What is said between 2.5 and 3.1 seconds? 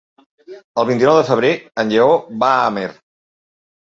a Amer.